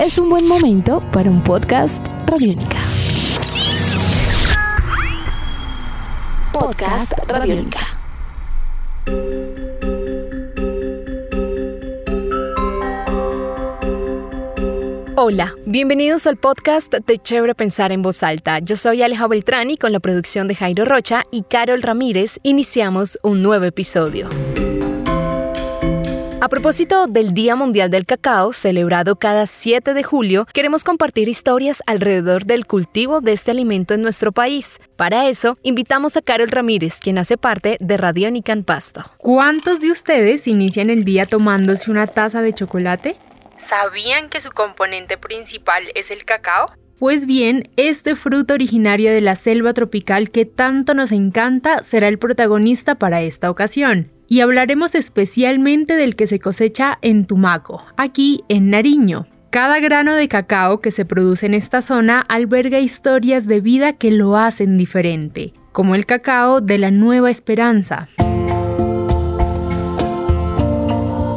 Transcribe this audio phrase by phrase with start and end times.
[0.00, 2.78] es un buen momento para un podcast Radiónica.
[6.54, 7.80] Podcast Radiónica.
[15.16, 18.58] Hola, bienvenidos al podcast de Chévere Pensar en Voz Alta.
[18.60, 23.18] Yo soy Aleja Beltrán y con la producción de Jairo Rocha y Carol Ramírez iniciamos
[23.22, 24.30] un nuevo episodio.
[26.42, 31.82] A propósito del Día Mundial del Cacao, celebrado cada 7 de julio, queremos compartir historias
[31.86, 34.80] alrededor del cultivo de este alimento en nuestro país.
[34.96, 39.04] Para eso, invitamos a Carol Ramírez, quien hace parte de Radiónica en Pasto.
[39.18, 43.18] ¿Cuántos de ustedes inician el día tomándose una taza de chocolate?
[43.58, 46.72] ¿Sabían que su componente principal es el cacao?
[47.00, 52.18] Pues bien, este fruto originario de la selva tropical que tanto nos encanta será el
[52.18, 58.68] protagonista para esta ocasión y hablaremos especialmente del que se cosecha en Tumaco, aquí en
[58.68, 59.26] Nariño.
[59.48, 64.10] Cada grano de cacao que se produce en esta zona alberga historias de vida que
[64.10, 68.10] lo hacen diferente, como el cacao de la Nueva Esperanza.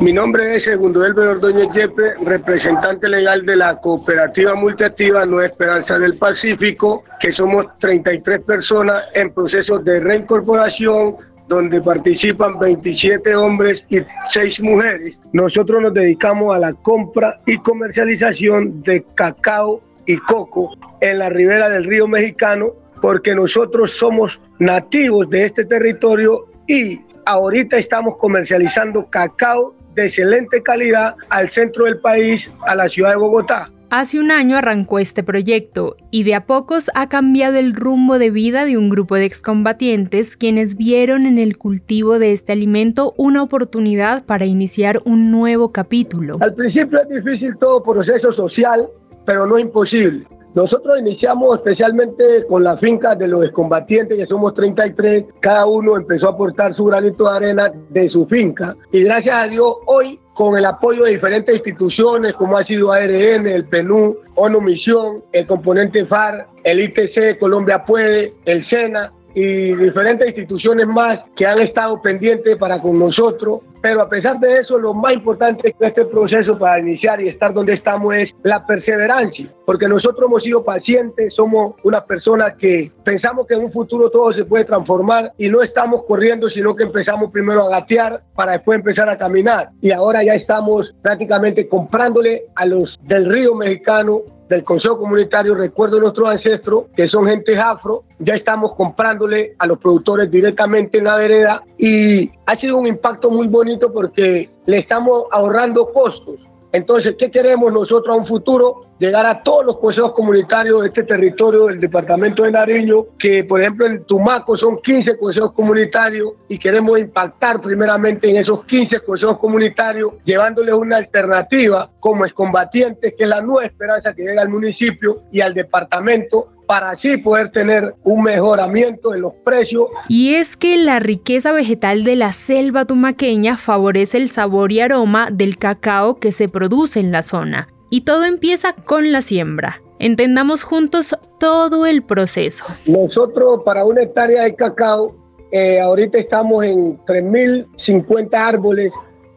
[0.04, 5.98] Mi nombre es Segundo Elber Ordóñez Yepe, representante legal de la cooperativa multiactiva Nueva Esperanza
[5.98, 11.16] del Pacífico, que somos 33 personas en proceso de reincorporación
[11.48, 15.18] donde participan 27 hombres y 6 mujeres.
[15.32, 21.70] Nosotros nos dedicamos a la compra y comercialización de cacao y coco en la ribera
[21.70, 29.74] del río mexicano porque nosotros somos nativos de este territorio y ahorita estamos comercializando cacao
[29.96, 33.70] de excelente calidad al centro del país, a la ciudad de Bogotá.
[33.96, 38.32] Hace un año arrancó este proyecto y de a pocos ha cambiado el rumbo de
[38.32, 43.44] vida de un grupo de excombatientes quienes vieron en el cultivo de este alimento una
[43.44, 46.38] oportunidad para iniciar un nuevo capítulo.
[46.40, 48.88] Al principio es difícil todo proceso social,
[49.28, 50.26] pero no imposible.
[50.56, 56.28] Nosotros iniciamos especialmente con la finca de los excombatientes, que somos 33, cada uno empezó
[56.28, 58.76] a aportar su granito de arena de su finca.
[58.92, 63.48] Y gracias a Dios hoy con el apoyo de diferentes instituciones como ha sido ARN,
[63.48, 70.28] el PNU, ONU Misión, el componente FAR, el ITC, Colombia Puede, el SENA, y diferentes
[70.28, 73.62] instituciones más que han estado pendientes para con nosotros.
[73.82, 77.54] Pero a pesar de eso, lo más importante de este proceso para iniciar y estar
[77.54, 83.46] donde estamos es la perseverancia, porque nosotros hemos sido pacientes, somos una persona que pensamos
[83.46, 87.30] que en un futuro todo se puede transformar y no estamos corriendo, sino que empezamos
[87.32, 89.70] primero a gatear para después empezar a caminar.
[89.82, 94.22] Y ahora ya estamos prácticamente comprándole a los del río mexicano
[94.54, 99.80] del Consejo Comunitario, recuerdo nuestros ancestros, que son gente afro, ya estamos comprándole a los
[99.80, 105.26] productores directamente en la vereda y ha sido un impacto muy bonito porque le estamos
[105.32, 106.36] ahorrando costos
[106.74, 108.88] entonces, ¿qué queremos nosotros a un futuro?
[108.98, 113.62] Llegar a todos los consejos comunitarios de este territorio del departamento de Nariño, que por
[113.62, 119.38] ejemplo en Tumaco son 15 consejos comunitarios y queremos impactar primeramente en esos 15 consejos
[119.38, 124.50] comunitarios, llevándoles una alternativa como es combatientes, que es la nueva esperanza que llega al
[124.50, 129.88] municipio y al departamento para así poder tener un mejoramiento en los precios.
[130.08, 135.30] Y es que la riqueza vegetal de la selva tumaqueña favorece el sabor y aroma
[135.32, 137.68] del cacao que se produce en la zona.
[137.90, 139.82] Y todo empieza con la siembra.
[140.00, 142.66] Entendamos juntos todo el proceso.
[142.86, 145.14] Nosotros para una hectárea de cacao,
[145.52, 148.92] eh, ahorita estamos en 3.050 árboles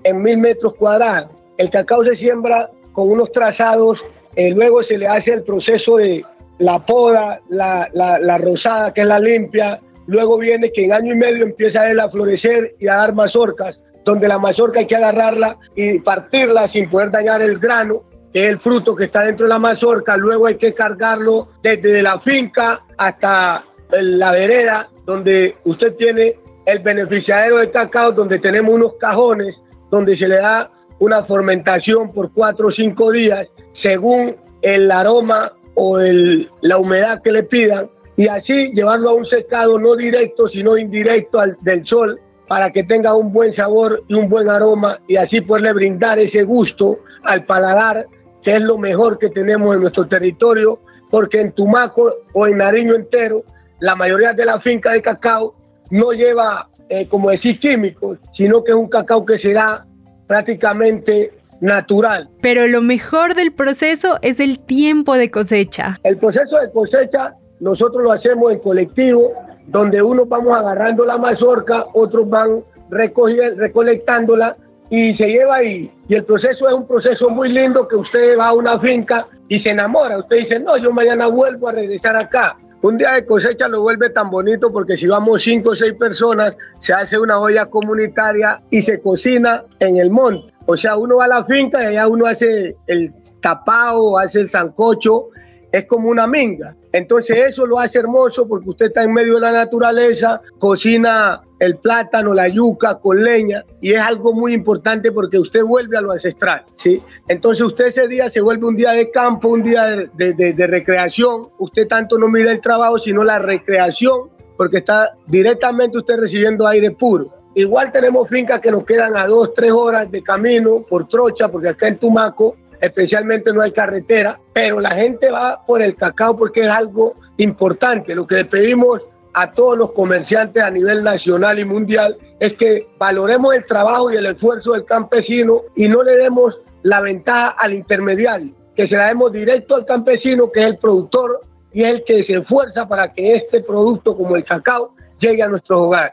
[0.05, 1.31] en 1.000 metros cuadrados.
[1.59, 3.99] El cacao se siembra con unos trazados,
[4.37, 6.25] eh, luego se le hace el proceso de
[6.59, 9.79] la poda, la, la, rosada, que es la limpia.
[10.07, 13.79] Luego viene que en año y medio empieza a, a florecer y a dar mazorcas,
[14.05, 18.03] donde la mazorca hay que agarrarla y partirla sin poder dañar el grano,
[18.33, 20.17] que es el fruto que está dentro de la mazorca.
[20.17, 26.35] Luego hay que cargarlo desde la finca hasta la vereda, donde usted tiene
[26.67, 29.57] el beneficiario de cacao, donde tenemos unos cajones,
[29.91, 30.69] donde se le da
[30.99, 33.49] una fermentación por cuatro o cinco días,
[33.83, 37.87] según el aroma o el, la humedad que le pidan
[38.17, 42.19] y así llevarlo a un secado no directo sino indirecto al, del sol
[42.49, 46.43] para que tenga un buen sabor y un buen aroma y así poderle brindar ese
[46.43, 48.07] gusto al paladar
[48.43, 50.79] que es lo mejor que tenemos en nuestro territorio
[51.11, 53.43] porque en Tumaco o en Nariño entero
[53.81, 55.55] la mayoría de la finca de cacao
[55.91, 59.85] no lleva eh, como decir químicos sino que es un cacao que se da
[60.27, 62.29] prácticamente natural.
[62.43, 65.99] Pero lo mejor del proceso es el tiempo de cosecha.
[66.03, 69.33] El proceso de cosecha nosotros lo hacemos en colectivo,
[69.67, 72.61] donde unos vamos agarrando la mazorca, otros van
[72.91, 74.57] recolectándola
[74.91, 75.91] y se lleva ahí.
[76.09, 79.61] Y el proceso es un proceso muy lindo que usted va a una finca y
[79.61, 80.19] se enamora.
[80.19, 82.57] Usted dice, no, yo mañana vuelvo a regresar acá.
[82.83, 86.55] Un día de cosecha lo vuelve tan bonito porque si vamos cinco o seis personas,
[86.81, 90.53] se hace una olla comunitaria y se cocina en el monte.
[90.67, 94.51] O sea, uno va a la finca y allá uno hace el tapado, hace el
[94.51, 95.29] sancocho,
[95.73, 96.77] es como una minga.
[96.93, 101.77] Entonces eso lo hace hermoso porque usted está en medio de la naturaleza, cocina el
[101.77, 106.13] plátano, la yuca con leña y es algo muy importante porque usted vuelve a lo
[106.13, 107.03] ancestral, ¿sí?
[107.29, 109.85] Entonces usted ese día se vuelve un día de campo, un día
[110.15, 116.17] de, recreación, usted tanto no mira el trabajo sino la recreación porque está directamente usted
[116.17, 117.31] recibiendo aire puro.
[117.57, 121.71] Igual tenemos fincas que nos quedan a dos, tres horas de camino por trocha, porque
[121.71, 126.61] acá en Tumaco especialmente no hay carretera, pero la gente va por el cacao porque
[126.61, 128.15] es algo importante.
[128.15, 129.01] Lo que le pedimos
[129.33, 134.17] a todos los comerciantes a nivel nacional y mundial es que valoremos el trabajo y
[134.17, 139.09] el esfuerzo del campesino y no le demos la ventaja al intermediario, que se la
[139.09, 141.41] demos directo al campesino, que es el productor
[141.73, 145.49] y es el que se esfuerza para que este producto como el cacao llegue a
[145.49, 146.13] nuestros hogares.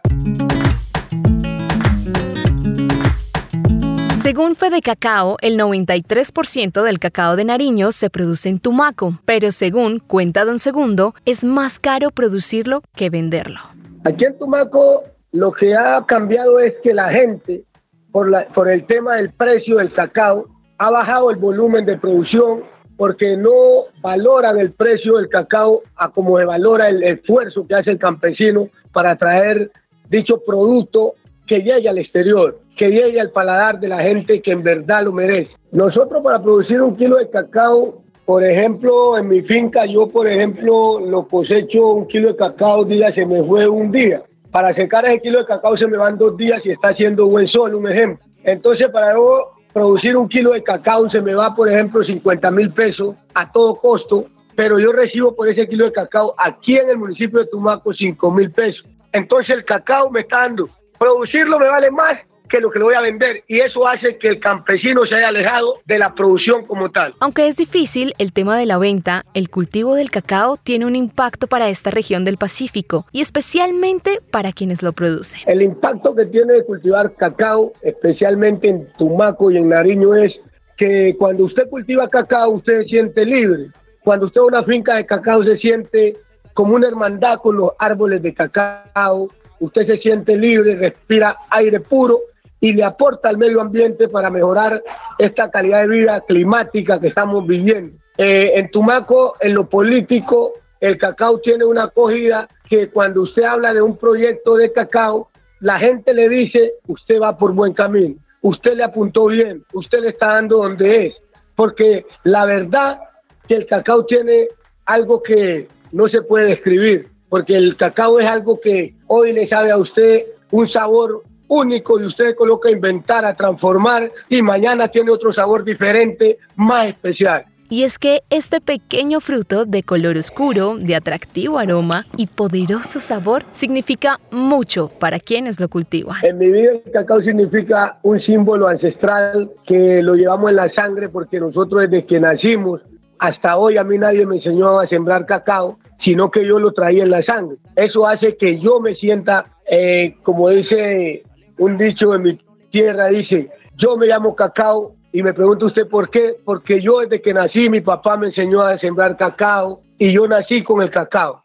[4.24, 10.00] Según Fede Cacao, el 93% del cacao de Nariño se produce en Tumaco, pero según
[10.00, 13.60] cuenta Don Segundo, es más caro producirlo que venderlo.
[14.06, 15.04] Aquí en Tumaco
[15.34, 17.66] lo que ha cambiado es que la gente,
[18.14, 20.46] por, la, por el tema del precio del cacao,
[20.78, 22.64] ha bajado el volumen de producción
[22.96, 27.92] porque no valoran el precio del cacao a como se valora el esfuerzo que hace
[27.92, 29.70] el campesino para traer
[30.08, 31.16] dicho producto
[31.48, 35.12] que llegue al exterior, que llegue al paladar de la gente que en verdad lo
[35.12, 35.52] merece.
[35.72, 41.00] Nosotros para producir un kilo de cacao, por ejemplo, en mi finca yo, por ejemplo,
[41.00, 44.22] lo cosecho un kilo de cacao, día se me fue un día.
[44.52, 47.48] Para secar ese kilo de cacao se me van dos días y está haciendo buen
[47.48, 48.26] sol, un ejemplo.
[48.44, 52.72] Entonces, para yo producir un kilo de cacao se me va, por ejemplo, 50 mil
[52.72, 54.26] pesos a todo costo,
[54.56, 58.32] pero yo recibo por ese kilo de cacao aquí en el municipio de Tumaco 5
[58.32, 58.86] mil pesos.
[59.12, 60.70] Entonces el cacao me está dando
[61.04, 62.18] producirlo me vale más
[62.50, 65.30] que lo que lo voy a vender y eso hace que el campesino se haya
[65.30, 67.14] alejado de la producción como tal.
[67.20, 71.48] Aunque es difícil el tema de la venta, el cultivo del cacao tiene un impacto
[71.48, 75.42] para esta región del Pacífico y especialmente para quienes lo producen.
[75.46, 80.34] El impacto que tiene de cultivar cacao, especialmente en Tumaco y en Nariño, es
[80.78, 83.68] que cuando usted cultiva cacao usted se siente libre.
[84.06, 86.14] Cuando usted va a una finca de cacao se siente
[86.54, 89.28] como una hermandad con los árboles de cacao,
[89.64, 92.20] usted se siente libre, respira aire puro
[92.60, 94.82] y le aporta al medio ambiente para mejorar
[95.18, 97.98] esta calidad de vida climática que estamos viviendo.
[98.18, 103.74] Eh, en Tumaco, en lo político, el cacao tiene una acogida que cuando usted habla
[103.74, 105.30] de un proyecto de cacao,
[105.62, 110.10] la gente le dice, usted va por buen camino, usted le apuntó bien, usted le
[110.10, 111.16] está dando donde es,
[111.56, 113.00] porque la verdad
[113.48, 114.48] que el cacao tiene
[114.86, 119.72] algo que no se puede describir porque el cacao es algo que hoy le sabe
[119.72, 120.22] a usted
[120.52, 125.64] un sabor único y usted coloca a inventar, a transformar y mañana tiene otro sabor
[125.64, 127.46] diferente, más especial.
[127.72, 133.46] Y es que este pequeño fruto de color oscuro, de atractivo aroma y poderoso sabor
[133.50, 136.18] significa mucho para quienes lo cultivan.
[136.22, 141.10] En mi vida el cacao significa un símbolo ancestral que lo llevamos en la sangre
[141.10, 142.82] porque nosotros desde que nacimos
[143.20, 147.04] hasta hoy a mí nadie me enseñó a sembrar cacao, sino que yo lo traía
[147.04, 147.58] en la sangre.
[147.76, 151.24] Eso hace que yo me sienta, eh, como dice
[151.58, 152.40] un dicho en mi
[152.72, 157.22] tierra, dice, yo me llamo cacao y me pregunta usted por qué, porque yo desde
[157.22, 161.44] que nací mi papá me enseñó a sembrar cacao y yo nací con el cacao.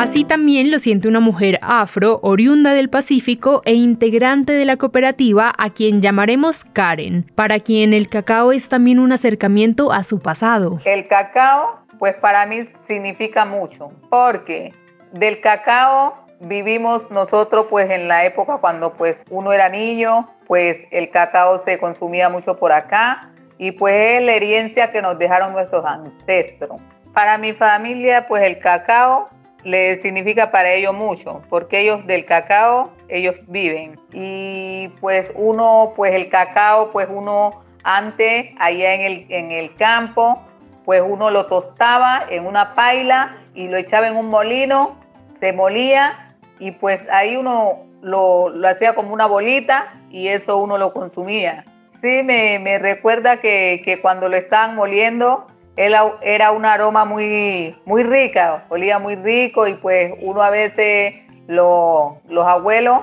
[0.00, 5.52] Así también lo siente una mujer afro, oriunda del Pacífico e integrante de la cooperativa
[5.58, 10.78] a quien llamaremos Karen, para quien el cacao es también un acercamiento a su pasado.
[10.86, 14.72] El cacao, pues para mí significa mucho, porque
[15.12, 21.10] del cacao vivimos nosotros pues en la época cuando pues uno era niño, pues el
[21.10, 25.84] cacao se consumía mucho por acá y pues es la herencia que nos dejaron nuestros
[25.84, 26.80] ancestros.
[27.12, 29.28] Para mi familia pues el cacao
[29.64, 33.98] le significa para ellos mucho, porque ellos del cacao, ellos viven.
[34.12, 40.42] Y pues uno, pues el cacao, pues uno antes, allá en el, en el campo,
[40.84, 44.96] pues uno lo tostaba en una paila y lo echaba en un molino,
[45.40, 50.92] se molía y pues ahí uno lo, hacía como una bolita y eso uno lo
[50.92, 51.64] consumía.
[52.00, 55.46] Sí, me, recuerda que, que cuando lo estaban moliendo,
[55.80, 61.14] era un aroma muy, muy rica, olía muy rico y pues uno a veces,
[61.48, 62.98] los abuelos,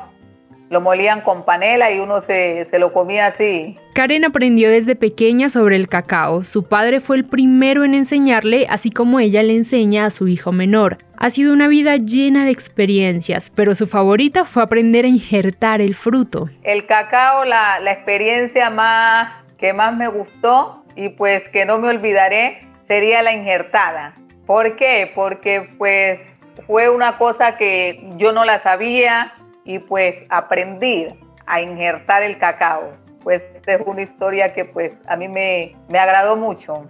[0.69, 3.77] lo molían con panela y uno se, se, lo comía así.
[3.93, 6.43] Karen aprendió desde pequeña sobre el cacao.
[6.43, 10.51] Su padre fue el primero en enseñarle, así como ella le enseña a su hijo
[10.51, 10.97] menor.
[11.17, 15.95] Ha sido una vida llena de experiencias, pero su favorita fue aprender a injertar el
[15.95, 16.49] fruto.
[16.63, 21.87] El cacao, la, la experiencia más que más me gustó y pues que no me
[21.87, 24.13] olvidaré sería la injertada.
[24.45, 25.11] ¿Por qué?
[25.13, 26.19] Porque pues
[26.65, 31.07] fue una cosa que yo no la sabía y pues aprendí
[31.45, 32.91] a injertar el cacao.
[33.23, 36.87] Pues es una historia que pues a mí me, me agradó mucho.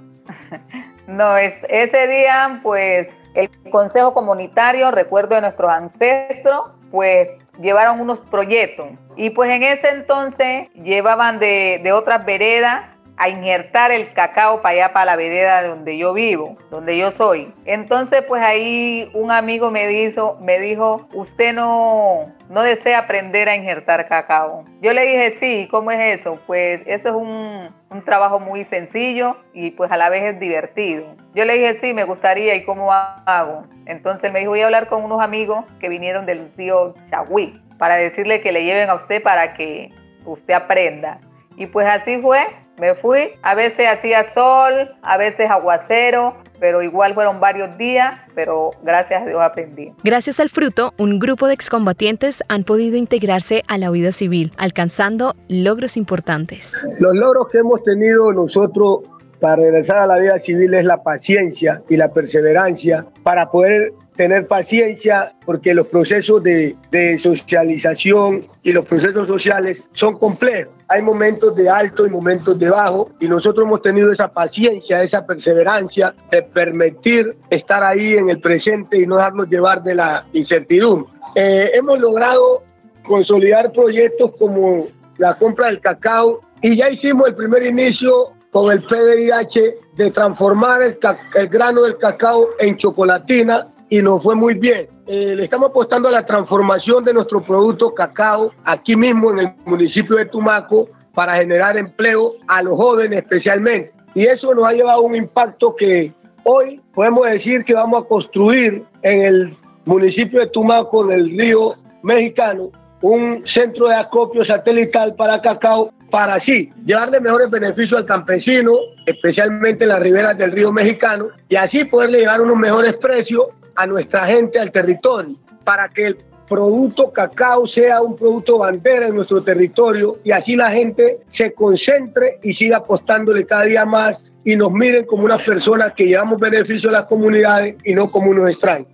[1.07, 8.19] no, es, ese día pues el Consejo Comunitario, recuerdo de nuestros ancestros, pues llevaron unos
[8.19, 12.85] proyectos y pues en ese entonces llevaban de, de otras veredas
[13.17, 17.51] a injertar el cacao para allá, para la vereda donde yo vivo, donde yo soy.
[17.65, 23.55] Entonces, pues ahí un amigo me dijo, me dijo, usted no, no desea aprender a
[23.55, 24.65] injertar cacao.
[24.81, 26.39] Yo le dije, sí, ¿cómo es eso?
[26.45, 31.15] Pues eso es un, un trabajo muy sencillo y pues a la vez es divertido.
[31.33, 33.65] Yo le dije, sí, me gustaría, ¿y cómo hago?
[33.87, 37.95] Entonces me dijo, voy a hablar con unos amigos que vinieron del río Chagüí para
[37.95, 39.89] decirle que le lleven a usted para que
[40.25, 41.19] usted aprenda.
[41.55, 42.45] Y pues así fue,
[42.79, 48.71] me fui, a veces hacía sol, a veces aguacero, pero igual fueron varios días, pero
[48.83, 49.93] gracias a Dios aprendí.
[50.03, 55.35] Gracias al fruto, un grupo de excombatientes han podido integrarse a la vida civil, alcanzando
[55.47, 56.81] logros importantes.
[56.99, 59.01] Los logros que hemos tenido nosotros
[59.39, 64.47] para regresar a la vida civil es la paciencia y la perseverancia para poder tener
[64.47, 66.75] paciencia porque los procesos de,
[67.19, 70.73] socialización y los procesos sociales son complejos.
[70.89, 75.25] Hay momentos de alto y momentos de bajo y nosotros hemos tenido esa paciencia, esa
[75.25, 81.11] perseverancia de permitir estar ahí en el presente y no dejarnos llevar de la incertidumbre.
[81.35, 82.63] Eh, hemos logrado
[83.05, 88.81] consolidar proyectos como la compra del cacao y ya hicimos el primer inicio con el
[88.81, 90.97] PDIH de transformar el,
[91.35, 94.87] el grano del cacao en chocolatina y nos fue muy bien.
[95.07, 99.49] Eh, le estamos apostando a la transformación de nuestro producto cacao aquí mismo en el
[99.65, 103.91] municipio de Tumaco para generar empleo a los jóvenes especialmente.
[104.13, 106.11] Y eso nos ha llevado a un impacto que
[106.43, 112.69] hoy podemos decir que vamos a construir en el municipio de Tumaco, del río mexicano,
[113.01, 118.73] un centro de acopio satelital para cacao para así llevarle mejores beneficios al campesino,
[119.05, 123.85] especialmente en las riberas del río mexicano, y así poderle llevar unos mejores precios a
[123.85, 126.17] nuestra gente al territorio, para que el
[126.49, 132.39] producto cacao sea un producto bandera en nuestro territorio y así la gente se concentre
[132.41, 136.89] y siga apostándole cada día más y nos miren como unas personas que llevamos beneficio
[136.89, 138.87] a las comunidades y no como unos extraños.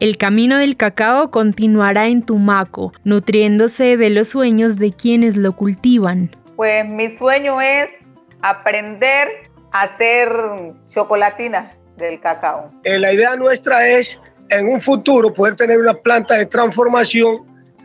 [0.00, 6.30] El camino del cacao continuará en Tumaco, nutriéndose de los sueños de quienes lo cultivan.
[6.54, 7.90] Pues mi sueño es
[8.42, 9.28] aprender
[9.72, 10.28] a hacer
[10.88, 12.70] chocolatina del cacao.
[12.84, 14.18] Eh, la idea nuestra es
[14.50, 17.38] en un futuro poder tener una planta de transformación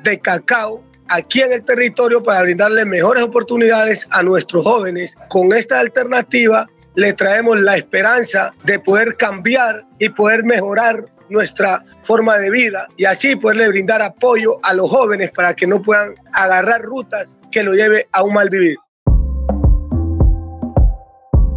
[0.03, 5.15] de cacao aquí en el territorio para brindarle mejores oportunidades a nuestros jóvenes.
[5.29, 12.37] Con esta alternativa le traemos la esperanza de poder cambiar y poder mejorar nuestra forma
[12.37, 16.81] de vida y así poderle brindar apoyo a los jóvenes para que no puedan agarrar
[16.81, 18.77] rutas que lo lleve a un mal vivir.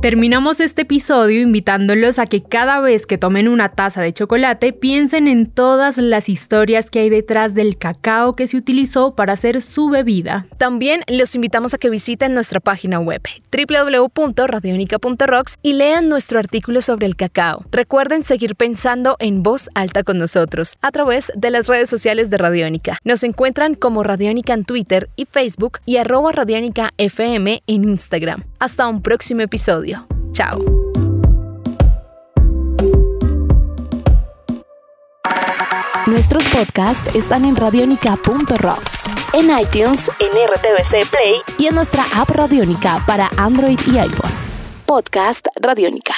[0.07, 5.27] Terminamos este episodio invitándolos a que cada vez que tomen una taza de chocolate piensen
[5.27, 9.89] en todas las historias que hay detrás del cacao que se utilizó para hacer su
[9.89, 10.47] bebida.
[10.59, 13.21] También los invitamos a que visiten nuestra página web
[13.51, 17.65] www.radionica.rocks y lean nuestro artículo sobre el cacao.
[17.73, 22.39] Recuerden seguir pensando en voz alta con nosotros a través de las redes sociales de
[22.39, 22.99] Radiónica.
[23.03, 28.45] Nos encuentran como Radiónica en Twitter y Facebook y arroba Radiónica FM en Instagram.
[28.59, 30.07] Hasta un próximo episodio.
[30.33, 30.59] Chao.
[36.07, 43.05] Nuestros podcasts están en radionica.rocks, en iTunes, en RTVC Play y en nuestra app Radionica
[43.07, 44.31] para Android y iPhone.
[44.87, 46.15] Podcast Radionica.